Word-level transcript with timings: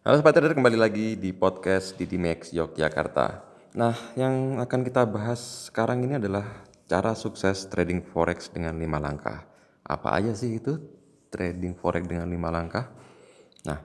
Halo 0.00 0.16
Sobat 0.16 0.32
Trader, 0.32 0.56
kembali 0.56 0.80
lagi 0.80 1.12
di 1.20 1.28
podcast 1.36 1.92
Didi 1.92 2.16
Max 2.16 2.56
Yogyakarta. 2.56 3.44
Nah, 3.76 3.92
yang 4.16 4.56
akan 4.56 4.80
kita 4.80 5.04
bahas 5.04 5.68
sekarang 5.68 6.00
ini 6.00 6.16
adalah 6.16 6.64
cara 6.88 7.12
sukses 7.12 7.68
trading 7.68 8.00
forex 8.00 8.48
dengan 8.48 8.80
5 8.80 8.96
langkah. 8.96 9.44
Apa 9.84 10.16
aja 10.16 10.32
sih 10.32 10.56
itu 10.56 10.80
trading 11.28 11.76
forex 11.76 12.08
dengan 12.08 12.32
5 12.32 12.48
langkah? 12.48 12.88
Nah, 13.68 13.76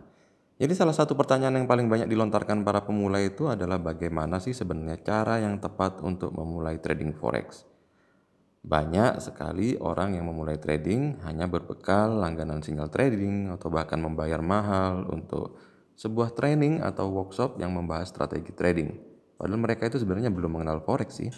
jadi 0.55 0.71
salah 0.71 0.95
satu 0.95 1.19
pertanyaan 1.19 1.59
yang 1.59 1.67
paling 1.67 1.91
banyak 1.91 2.07
dilontarkan 2.07 2.63
para 2.63 2.87
pemula 2.87 3.19
itu 3.19 3.51
adalah 3.51 3.75
bagaimana 3.75 4.39
sih 4.39 4.55
sebenarnya 4.55 5.03
cara 5.03 5.43
yang 5.43 5.59
tepat 5.59 5.99
untuk 5.99 6.31
memulai 6.31 6.79
trading 6.79 7.11
forex. 7.11 7.67
Banyak 8.63 9.19
sekali 9.19 9.75
orang 9.83 10.15
yang 10.15 10.31
memulai 10.31 10.63
trading 10.63 11.19
hanya 11.27 11.51
berbekal 11.51 12.23
langganan 12.23 12.63
sinyal 12.63 12.87
trading 12.87 13.51
atau 13.51 13.67
bahkan 13.67 13.99
membayar 13.99 14.39
mahal 14.39 15.11
untuk 15.11 15.74
sebuah 15.95 16.35
training 16.35 16.83
atau 16.83 17.07
workshop 17.11 17.59
yang 17.59 17.71
membahas 17.71 18.11
strategi 18.11 18.51
trading. 18.51 18.95
Padahal 19.35 19.59
mereka 19.59 19.87
itu 19.87 19.99
sebenarnya 19.99 20.31
belum 20.31 20.59
mengenal 20.59 20.83
forex 20.83 21.19
sih. 21.19 21.31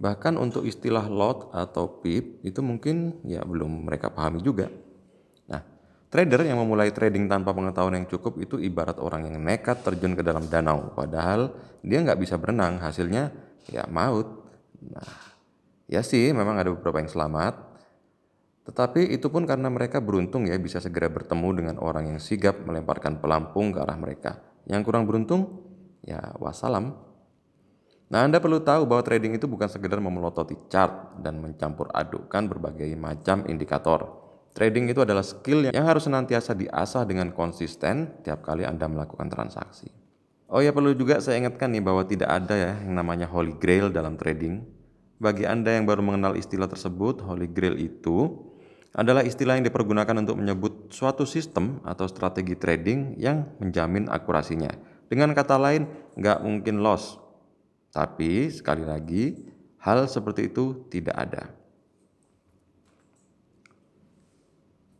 Bahkan 0.00 0.36
untuk 0.36 0.68
istilah 0.68 1.08
lot 1.08 1.52
atau 1.52 2.00
pip 2.00 2.44
itu 2.44 2.60
mungkin 2.60 3.20
ya 3.24 3.44
belum 3.44 3.88
mereka 3.88 4.12
pahami 4.12 4.44
juga. 4.44 4.68
Nah, 5.48 5.60
trader 6.08 6.44
yang 6.44 6.60
memulai 6.60 6.92
trading 6.92 7.28
tanpa 7.28 7.52
pengetahuan 7.56 8.04
yang 8.04 8.08
cukup 8.08 8.36
itu 8.40 8.60
ibarat 8.60 9.00
orang 9.00 9.28
yang 9.28 9.40
nekat 9.40 9.80
terjun 9.80 10.16
ke 10.16 10.22
dalam 10.24 10.44
danau. 10.48 10.92
Padahal 10.92 11.52
dia 11.80 12.00
nggak 12.04 12.20
bisa 12.20 12.36
berenang, 12.36 12.80
hasilnya 12.80 13.32
ya 13.70 13.88
maut. 13.88 14.44
Nah, 14.84 15.34
Ya 15.84 16.00
sih, 16.00 16.32
memang 16.32 16.56
ada 16.56 16.72
beberapa 16.72 16.96
yang 16.96 17.12
selamat. 17.12 17.73
Tetapi 18.64 19.12
itu 19.12 19.28
pun 19.28 19.44
karena 19.44 19.68
mereka 19.68 20.00
beruntung 20.00 20.48
ya 20.48 20.56
bisa 20.56 20.80
segera 20.80 21.12
bertemu 21.12 21.48
dengan 21.52 21.76
orang 21.84 22.16
yang 22.16 22.20
sigap 22.20 22.64
melemparkan 22.64 23.20
pelampung 23.20 23.76
ke 23.76 23.78
arah 23.84 23.98
mereka. 24.00 24.40
Yang 24.64 24.88
kurang 24.88 25.04
beruntung, 25.04 25.60
ya 26.00 26.32
wassalam. 26.40 26.96
Nah, 28.08 28.24
Anda 28.24 28.40
perlu 28.40 28.64
tahu 28.64 28.88
bahwa 28.88 29.04
trading 29.04 29.36
itu 29.36 29.44
bukan 29.44 29.68
sekedar 29.68 30.00
memelototi 30.00 30.56
chart 30.72 31.20
dan 31.20 31.44
mencampur 31.44 31.92
adukkan 31.92 32.48
berbagai 32.48 32.88
macam 32.96 33.44
indikator. 33.48 34.24
Trading 34.54 34.88
itu 34.88 35.02
adalah 35.02 35.26
skill 35.26 35.68
yang 35.68 35.84
harus 35.84 36.06
senantiasa 36.06 36.54
diasah 36.54 37.04
dengan 37.04 37.34
konsisten 37.34 38.22
tiap 38.22 38.46
kali 38.46 38.62
Anda 38.64 38.86
melakukan 38.86 39.28
transaksi. 39.28 39.90
Oh 40.48 40.62
ya 40.62 40.70
perlu 40.70 40.94
juga 40.94 41.18
saya 41.18 41.42
ingatkan 41.42 41.74
nih 41.74 41.82
bahwa 41.82 42.06
tidak 42.06 42.30
ada 42.30 42.54
ya 42.54 42.72
yang 42.86 42.94
namanya 42.94 43.26
holy 43.26 43.56
grail 43.58 43.90
dalam 43.90 44.14
trading. 44.14 44.62
Bagi 45.18 45.48
Anda 45.48 45.74
yang 45.74 45.88
baru 45.88 46.02
mengenal 46.02 46.34
istilah 46.34 46.66
tersebut, 46.66 47.22
Holy 47.22 47.46
Grail 47.46 47.78
itu 47.78 48.44
adalah 48.94 49.26
istilah 49.26 49.58
yang 49.58 49.66
dipergunakan 49.66 50.22
untuk 50.22 50.38
menyebut 50.38 50.94
suatu 50.94 51.26
sistem 51.26 51.82
atau 51.82 52.06
strategi 52.06 52.54
trading 52.54 53.18
yang 53.18 53.50
menjamin 53.58 54.06
akurasinya. 54.06 54.70
Dengan 55.10 55.34
kata 55.34 55.58
lain, 55.58 55.90
nggak 56.14 56.38
mungkin 56.46 56.78
loss. 56.78 57.18
Tapi 57.90 58.54
sekali 58.54 58.86
lagi, 58.86 59.34
hal 59.82 60.06
seperti 60.06 60.46
itu 60.46 60.86
tidak 60.86 61.16
ada. 61.18 61.50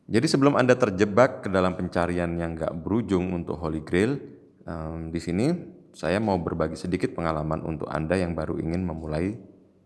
Jadi 0.04 0.26
sebelum 0.28 0.58
Anda 0.58 0.76
terjebak 0.76 1.46
ke 1.46 1.48
dalam 1.48 1.78
pencarian 1.78 2.36
yang 2.36 2.58
nggak 2.58 2.76
berujung 2.84 3.32
untuk 3.32 3.56
Holy 3.56 3.80
Grail, 3.80 4.20
um, 4.68 5.08
di 5.08 5.16
sini 5.22 5.54
saya 5.96 6.20
mau 6.20 6.36
berbagi 6.36 6.76
sedikit 6.76 7.14
pengalaman 7.16 7.64
untuk 7.64 7.88
Anda 7.88 8.18
yang 8.20 8.36
baru 8.36 8.60
ingin 8.60 8.84
memulai 8.84 9.38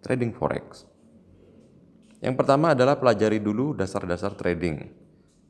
trading 0.02 0.34
forex. 0.34 0.88
Yang 2.18 2.34
pertama 2.34 2.74
adalah 2.74 2.98
pelajari 2.98 3.38
dulu 3.38 3.78
dasar-dasar 3.78 4.34
trading. 4.34 4.90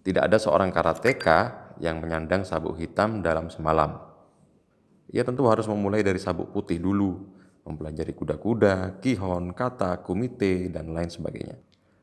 Tidak 0.05 0.20
ada 0.20 0.36
seorang 0.36 0.69
karateka 0.69 1.72
yang 1.80 2.05
menyandang 2.05 2.44
sabuk 2.44 2.77
hitam 2.77 3.25
dalam 3.25 3.48
semalam. 3.48 3.97
Ia 5.08 5.25
tentu 5.25 5.48
harus 5.48 5.64
memulai 5.64 6.05
dari 6.05 6.20
sabuk 6.20 6.52
putih 6.52 6.77
dulu, 6.77 7.16
mempelajari 7.64 8.12
kuda-kuda, 8.12 9.00
kihon, 9.00 9.56
kata, 9.56 10.05
kumite, 10.05 10.69
dan 10.69 10.92
lain 10.92 11.09
sebagainya. 11.09 11.56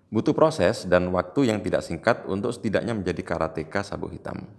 Butuh 0.10 0.34
proses 0.34 0.90
dan 0.90 1.14
waktu 1.14 1.54
yang 1.54 1.62
tidak 1.62 1.86
singkat 1.86 2.26
untuk 2.26 2.50
setidaknya 2.50 2.98
menjadi 2.98 3.22
karateka 3.22 3.86
sabuk 3.86 4.14
hitam. 4.18 4.50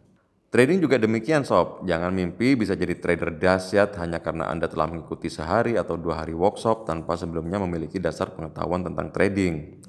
Trading 0.47 0.79
juga 0.79 0.95
demikian 0.95 1.43
sob, 1.43 1.83
jangan 1.83 2.15
mimpi 2.15 2.55
bisa 2.55 2.79
jadi 2.79 2.95
trader 2.95 3.35
dahsyat 3.35 3.99
hanya 3.99 4.23
karena 4.23 4.47
Anda 4.47 4.71
telah 4.71 4.87
mengikuti 4.87 5.27
sehari 5.27 5.75
atau 5.75 5.99
dua 5.99 6.23
hari 6.23 6.39
workshop 6.39 6.87
tanpa 6.87 7.19
sebelumnya 7.19 7.59
memiliki 7.59 7.99
dasar 7.99 8.31
pengetahuan 8.31 8.87
tentang 8.87 9.11
trading. 9.11 9.83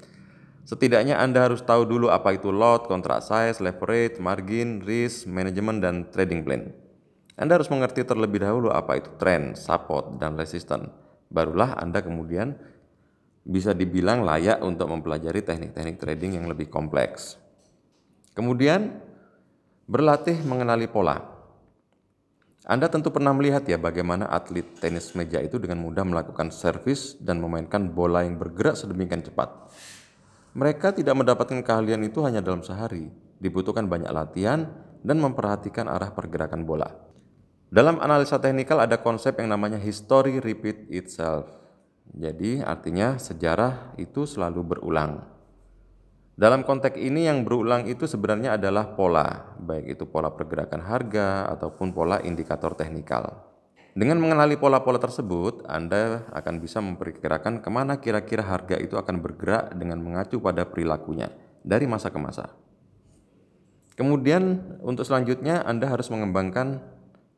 Setidaknya 0.68 1.16
Anda 1.16 1.48
harus 1.48 1.64
tahu 1.64 1.88
dulu 1.88 2.12
apa 2.12 2.36
itu 2.36 2.52
lot, 2.52 2.84
contract 2.84 3.24
size, 3.24 3.64
leverage, 3.64 4.20
margin, 4.20 4.84
risk, 4.84 5.24
management, 5.24 5.80
dan 5.80 5.94
trading 6.12 6.44
plan. 6.44 6.68
Anda 7.40 7.56
harus 7.56 7.72
mengerti 7.72 8.04
terlebih 8.04 8.44
dahulu 8.44 8.68
apa 8.68 9.00
itu 9.00 9.08
trend, 9.16 9.56
support, 9.56 10.20
dan 10.20 10.36
resistance. 10.36 10.92
Barulah 11.32 11.72
Anda 11.80 12.04
kemudian 12.04 12.52
bisa 13.48 13.72
dibilang 13.72 14.28
layak 14.28 14.60
untuk 14.60 14.92
mempelajari 14.92 15.40
teknik-teknik 15.40 15.96
trading 15.96 16.36
yang 16.36 16.44
lebih 16.44 16.68
kompleks. 16.68 17.40
Kemudian 18.36 19.08
Berlatih 19.88 20.44
mengenali 20.44 20.84
pola. 20.84 21.16
Anda 22.68 22.92
tentu 22.92 23.08
pernah 23.08 23.32
melihat 23.32 23.64
ya 23.64 23.80
bagaimana 23.80 24.28
atlet 24.28 24.68
tenis 24.76 25.16
meja 25.16 25.40
itu 25.40 25.56
dengan 25.56 25.80
mudah 25.80 26.04
melakukan 26.04 26.52
servis 26.52 27.16
dan 27.16 27.40
memainkan 27.40 27.88
bola 27.88 28.20
yang 28.20 28.36
bergerak 28.36 28.76
sedemikian 28.76 29.24
cepat. 29.24 29.48
Mereka 30.58 30.90
tidak 30.90 31.14
mendapatkan 31.14 31.62
keahlian 31.62 32.02
itu 32.02 32.18
hanya 32.26 32.42
dalam 32.42 32.66
sehari, 32.66 33.06
dibutuhkan 33.38 33.86
banyak 33.86 34.10
latihan 34.10 34.66
dan 35.06 35.22
memperhatikan 35.22 35.86
arah 35.86 36.10
pergerakan 36.10 36.66
bola. 36.66 36.90
Dalam 37.70 38.02
analisa 38.02 38.42
teknikal 38.42 38.82
ada 38.82 38.98
konsep 38.98 39.38
yang 39.38 39.54
namanya 39.54 39.78
history 39.78 40.42
repeat 40.42 40.90
itself. 40.90 41.46
Jadi 42.10 42.58
artinya 42.58 43.22
sejarah 43.22 43.94
itu 44.02 44.26
selalu 44.26 44.74
berulang. 44.74 45.22
Dalam 46.34 46.66
konteks 46.66 46.98
ini 46.98 47.30
yang 47.30 47.46
berulang 47.46 47.86
itu 47.86 48.10
sebenarnya 48.10 48.58
adalah 48.58 48.98
pola, 48.98 49.54
baik 49.62 49.94
itu 49.94 50.10
pola 50.10 50.34
pergerakan 50.34 50.82
harga 50.82 51.54
ataupun 51.54 51.94
pola 51.94 52.18
indikator 52.26 52.74
teknikal. 52.74 53.47
Dengan 53.98 54.22
mengenali 54.22 54.54
pola-pola 54.54 55.02
tersebut, 55.02 55.66
Anda 55.66 56.22
akan 56.30 56.62
bisa 56.62 56.78
memperkirakan 56.78 57.58
ke 57.58 57.66
mana 57.66 57.98
kira-kira 57.98 58.46
harga 58.46 58.78
itu 58.78 58.94
akan 58.94 59.18
bergerak 59.18 59.74
dengan 59.74 59.98
mengacu 59.98 60.38
pada 60.38 60.62
perilakunya 60.62 61.34
dari 61.66 61.90
masa 61.90 62.06
ke 62.14 62.18
masa. 62.22 62.54
Kemudian 63.98 64.78
untuk 64.86 65.02
selanjutnya 65.02 65.66
Anda 65.66 65.90
harus 65.90 66.06
mengembangkan 66.14 66.78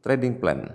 trading 0.05 0.37
plan. 0.37 0.69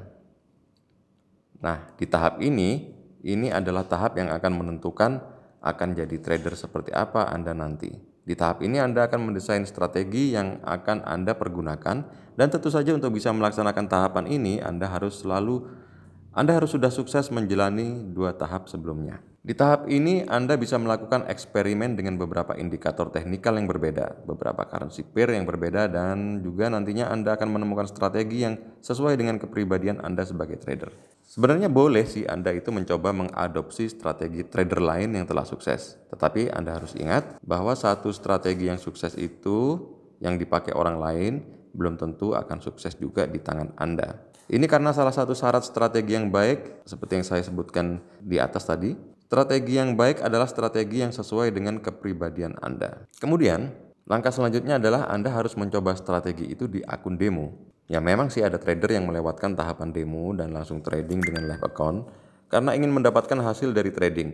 Nah, 1.62 1.94
di 1.94 2.10
tahap 2.10 2.42
ini, 2.42 2.90
ini 3.22 3.54
adalah 3.54 3.86
tahap 3.86 4.18
yang 4.18 4.34
akan 4.34 4.58
menentukan 4.58 5.22
akan 5.62 5.90
jadi 5.94 6.18
trader 6.18 6.58
seperti 6.58 6.98
apa 6.98 7.30
Anda 7.30 7.54
nanti. 7.54 7.94
Di 8.26 8.34
tahap 8.34 8.66
ini 8.66 8.82
Anda 8.82 9.06
akan 9.06 9.32
mendesain 9.32 9.62
strategi 9.70 10.34
yang 10.34 10.60
akan 10.66 11.06
Anda 11.06 11.38
pergunakan 11.38 11.98
dan 12.36 12.48
tentu 12.50 12.74
saja 12.74 12.92
untuk 12.92 13.14
bisa 13.14 13.30
melaksanakan 13.30 13.86
tahapan 13.86 14.26
ini 14.26 14.58
Anda 14.60 14.90
harus 14.90 15.22
selalu 15.22 15.86
anda 16.36 16.52
harus 16.52 16.76
sudah 16.76 16.92
sukses 16.92 17.32
menjalani 17.32 18.12
dua 18.12 18.36
tahap 18.36 18.68
sebelumnya. 18.68 19.24
Di 19.40 19.56
tahap 19.56 19.88
ini, 19.88 20.28
Anda 20.28 20.60
bisa 20.60 20.76
melakukan 20.76 21.32
eksperimen 21.32 21.96
dengan 21.96 22.20
beberapa 22.20 22.60
indikator 22.60 23.08
teknikal 23.08 23.56
yang 23.56 23.72
berbeda, 23.72 24.28
beberapa 24.28 24.68
currency 24.68 25.08
pair 25.08 25.32
yang 25.32 25.48
berbeda, 25.48 25.88
dan 25.88 26.44
juga 26.44 26.68
nantinya 26.68 27.08
Anda 27.08 27.40
akan 27.40 27.56
menemukan 27.56 27.88
strategi 27.88 28.44
yang 28.44 28.60
sesuai 28.84 29.16
dengan 29.16 29.40
kepribadian 29.40 30.04
Anda 30.04 30.28
sebagai 30.28 30.60
trader. 30.60 30.92
Sebenarnya 31.26 31.74
boleh 31.74 32.06
sih 32.06 32.24
Anda 32.30 32.54
itu 32.54 32.70
mencoba 32.70 33.10
mengadopsi 33.10 33.90
strategi 33.90 34.46
trader 34.46 34.78
lain 34.78 35.18
yang 35.18 35.26
telah 35.26 35.42
sukses, 35.42 35.98
tetapi 36.14 36.54
Anda 36.54 36.78
harus 36.78 36.94
ingat 36.94 37.42
bahwa 37.42 37.74
satu 37.74 38.14
strategi 38.14 38.70
yang 38.70 38.78
sukses 38.78 39.18
itu 39.18 39.82
yang 40.22 40.38
dipakai 40.38 40.72
orang 40.78 41.02
lain 41.02 41.34
belum 41.76 41.98
tentu 42.00 42.38
akan 42.38 42.62
sukses 42.64 42.96
juga 42.96 43.28
di 43.28 43.42
tangan 43.42 43.76
Anda. 43.76 44.22
Ini 44.46 44.70
karena 44.70 44.94
salah 44.94 45.12
satu 45.12 45.34
syarat 45.34 45.66
strategi 45.66 46.14
yang 46.14 46.30
baik, 46.30 46.86
seperti 46.86 47.18
yang 47.18 47.26
saya 47.26 47.42
sebutkan 47.42 48.00
di 48.22 48.38
atas 48.38 48.70
tadi, 48.70 48.94
strategi 49.26 49.82
yang 49.82 49.98
baik 49.98 50.22
adalah 50.22 50.46
strategi 50.46 51.02
yang 51.02 51.10
sesuai 51.10 51.50
dengan 51.50 51.82
kepribadian 51.82 52.54
Anda. 52.62 53.10
Kemudian, 53.18 53.74
langkah 54.06 54.30
selanjutnya 54.30 54.78
adalah 54.78 55.10
Anda 55.10 55.34
harus 55.34 55.58
mencoba 55.58 55.98
strategi 55.98 56.54
itu 56.54 56.70
di 56.70 56.86
akun 56.86 57.18
demo. 57.18 57.75
Ya 57.86 58.02
memang 58.02 58.34
sih 58.34 58.42
ada 58.42 58.58
trader 58.58 58.98
yang 58.98 59.06
melewatkan 59.06 59.54
tahapan 59.54 59.94
demo 59.94 60.34
dan 60.34 60.50
langsung 60.50 60.82
trading 60.82 61.22
dengan 61.22 61.46
live 61.46 61.62
account 61.62 62.10
karena 62.50 62.74
ingin 62.74 62.90
mendapatkan 62.90 63.38
hasil 63.38 63.78
dari 63.78 63.94
trading. 63.94 64.34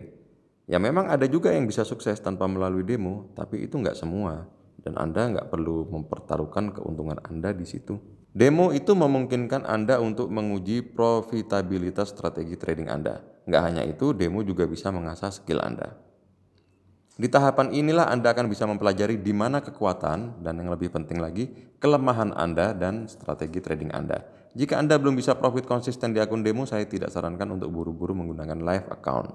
Ya 0.64 0.80
memang 0.80 1.12
ada 1.12 1.28
juga 1.28 1.52
yang 1.52 1.68
bisa 1.68 1.84
sukses 1.84 2.16
tanpa 2.22 2.48
melalui 2.48 2.86
demo, 2.86 3.28
tapi 3.36 3.66
itu 3.66 3.76
nggak 3.76 3.98
semua 3.98 4.48
dan 4.80 4.96
Anda 4.96 5.28
nggak 5.36 5.46
perlu 5.52 5.84
mempertaruhkan 5.90 6.72
keuntungan 6.72 7.20
Anda 7.28 7.52
di 7.52 7.68
situ. 7.68 8.00
Demo 8.32 8.72
itu 8.72 8.96
memungkinkan 8.96 9.68
Anda 9.68 10.00
untuk 10.00 10.32
menguji 10.32 10.96
profitabilitas 10.96 12.16
strategi 12.16 12.56
trading 12.56 12.88
Anda. 12.88 13.20
Nggak 13.44 13.62
hanya 13.68 13.82
itu, 13.84 14.16
demo 14.16 14.40
juga 14.40 14.64
bisa 14.64 14.88
mengasah 14.88 15.28
skill 15.28 15.60
Anda. 15.60 15.92
Di 17.22 17.30
tahapan 17.30 17.70
inilah 17.70 18.10
Anda 18.10 18.34
akan 18.34 18.50
bisa 18.50 18.66
mempelajari 18.66 19.22
di 19.22 19.30
mana 19.30 19.62
kekuatan 19.62 20.42
dan 20.42 20.58
yang 20.58 20.74
lebih 20.74 20.90
penting 20.90 21.22
lagi, 21.22 21.54
kelemahan 21.78 22.34
Anda 22.34 22.74
dan 22.74 23.06
strategi 23.06 23.62
trading 23.62 23.94
Anda. 23.94 24.26
Jika 24.58 24.74
Anda 24.74 24.98
belum 24.98 25.14
bisa 25.14 25.38
profit 25.38 25.62
konsisten 25.62 26.10
di 26.10 26.18
akun 26.18 26.42
demo, 26.42 26.66
saya 26.66 26.82
tidak 26.82 27.14
sarankan 27.14 27.54
untuk 27.54 27.70
buru-buru 27.70 28.10
menggunakan 28.18 28.58
live 28.58 28.90
account. 28.90 29.30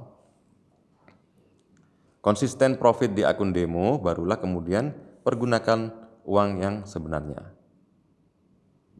Konsisten 2.20 2.76
profit 2.76 3.16
di 3.16 3.24
akun 3.24 3.56
demo, 3.56 3.96
barulah 4.04 4.36
kemudian 4.36 4.92
pergunakan 5.24 5.88
uang 6.28 6.50
yang 6.60 6.84
sebenarnya. 6.84 7.56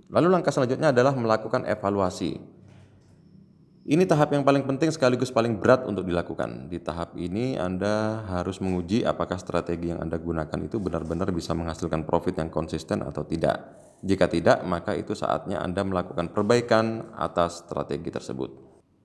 Lalu 0.08 0.32
langkah 0.32 0.56
selanjutnya 0.56 0.96
adalah 0.96 1.12
melakukan 1.12 1.68
evaluasi. 1.68 2.40
Ini 3.88 4.04
tahap 4.04 4.36
yang 4.36 4.44
paling 4.44 4.68
penting 4.68 4.92
sekaligus 4.92 5.32
paling 5.32 5.64
berat 5.64 5.88
untuk 5.88 6.04
dilakukan. 6.04 6.68
Di 6.68 6.76
tahap 6.84 7.16
ini 7.16 7.56
Anda 7.56 8.20
harus 8.28 8.60
menguji 8.60 9.08
apakah 9.08 9.40
strategi 9.40 9.96
yang 9.96 10.04
Anda 10.04 10.20
gunakan 10.20 10.60
itu 10.60 10.76
benar-benar 10.76 11.32
bisa 11.32 11.56
menghasilkan 11.56 12.04
profit 12.04 12.36
yang 12.36 12.52
konsisten 12.52 13.00
atau 13.00 13.24
tidak. 13.24 13.64
Jika 14.04 14.28
tidak, 14.28 14.68
maka 14.68 14.92
itu 14.92 15.16
saatnya 15.16 15.64
Anda 15.64 15.88
melakukan 15.88 16.36
perbaikan 16.36 17.16
atas 17.16 17.64
strategi 17.64 18.12
tersebut. 18.12 18.52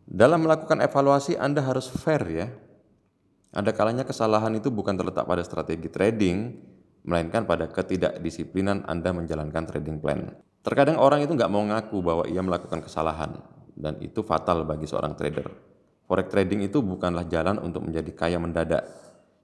Dalam 0.02 0.43
melakukan 0.50 0.82
evaluasi 0.82 1.38
Anda 1.38 1.62
harus 1.62 1.87
fair 1.87 2.26
ya. 2.26 2.50
Ada 3.55 3.70
kalanya 3.70 4.02
kesalahan 4.02 4.50
itu 4.58 4.75
bukan 4.75 4.99
terletak 4.99 5.31
pada 5.31 5.46
strategi 5.46 5.94
trading, 5.94 6.58
melainkan 7.06 7.46
pada 7.46 7.70
ketidakdisiplinan 7.70 8.82
Anda 8.90 9.14
menjalankan 9.14 9.62
trading 9.62 10.02
plan. 10.02 10.35
Terkadang 10.67 10.99
orang 10.99 11.23
itu 11.23 11.38
nggak 11.38 11.50
mau 11.55 11.62
ngaku 11.70 12.02
bahwa 12.02 12.25
ia 12.26 12.43
melakukan 12.43 12.82
kesalahan, 12.82 13.38
dan 13.82 13.99
itu 13.99 14.23
fatal 14.23 14.62
bagi 14.62 14.87
seorang 14.87 15.19
trader. 15.19 15.50
Forex 16.06 16.31
trading 16.31 16.62
itu 16.62 16.79
bukanlah 16.79 17.26
jalan 17.26 17.58
untuk 17.58 17.82
menjadi 17.82 18.11
kaya 18.14 18.38
mendadak. 18.38 18.87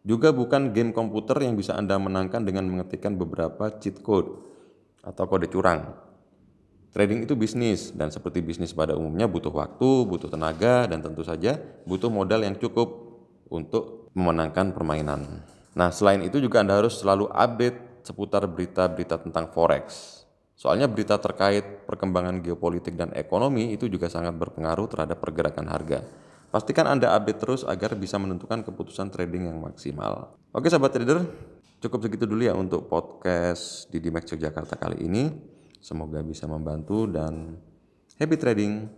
Juga 0.06 0.30
bukan 0.30 0.70
game 0.70 0.94
komputer 0.94 1.42
yang 1.42 1.58
bisa 1.58 1.74
Anda 1.74 1.98
menangkan 1.98 2.46
dengan 2.46 2.70
mengetikkan 2.70 3.18
beberapa 3.18 3.74
cheat 3.82 3.98
code 3.98 4.38
atau 5.02 5.26
kode 5.26 5.50
curang. 5.50 5.90
Trading 6.94 7.26
itu 7.26 7.36
bisnis 7.36 7.92
dan 7.92 8.08
seperti 8.08 8.40
bisnis 8.40 8.72
pada 8.72 8.96
umumnya 8.96 9.28
butuh 9.28 9.52
waktu, 9.52 10.08
butuh 10.08 10.30
tenaga 10.32 10.88
dan 10.88 11.04
tentu 11.04 11.20
saja 11.20 11.60
butuh 11.84 12.08
modal 12.08 12.40
yang 12.40 12.56
cukup 12.56 12.88
untuk 13.52 14.08
memenangkan 14.16 14.72
permainan. 14.72 15.44
Nah, 15.76 15.92
selain 15.92 16.24
itu 16.24 16.40
juga 16.40 16.64
Anda 16.64 16.80
harus 16.80 16.96
selalu 16.96 17.28
update 17.28 18.02
seputar 18.08 18.48
berita-berita 18.48 19.20
tentang 19.20 19.52
forex. 19.52 20.16
Soalnya 20.58 20.90
berita 20.90 21.14
terkait 21.22 21.86
perkembangan 21.86 22.42
geopolitik 22.42 22.98
dan 22.98 23.14
ekonomi 23.14 23.70
itu 23.78 23.86
juga 23.86 24.10
sangat 24.10 24.34
berpengaruh 24.34 24.90
terhadap 24.90 25.22
pergerakan 25.22 25.70
harga. 25.70 26.02
Pastikan 26.50 26.90
Anda 26.90 27.14
update 27.14 27.38
terus 27.38 27.62
agar 27.62 27.94
bisa 27.94 28.18
menentukan 28.18 28.66
keputusan 28.66 29.14
trading 29.14 29.46
yang 29.46 29.62
maksimal. 29.62 30.34
Oke 30.50 30.66
sahabat 30.66 30.90
trader, 30.90 31.22
cukup 31.78 32.02
segitu 32.02 32.26
dulu 32.26 32.42
ya 32.42 32.58
untuk 32.58 32.90
podcast 32.90 33.86
di 33.94 34.02
Dimax 34.02 34.34
Yogyakarta 34.34 34.74
kali 34.74 35.06
ini. 35.06 35.30
Semoga 35.78 36.26
bisa 36.26 36.50
membantu 36.50 37.06
dan 37.06 37.54
happy 38.18 38.34
trading. 38.34 38.90